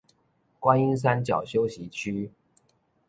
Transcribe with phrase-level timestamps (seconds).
[0.59, 2.31] 觀音山腳休息區